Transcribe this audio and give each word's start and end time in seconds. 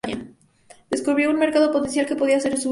Descubrió 0.89 1.29
un 1.29 1.37
mercado 1.37 1.71
potencial 1.71 2.07
que 2.07 2.15
podía 2.15 2.37
hacer 2.37 2.57
suyo. 2.57 2.69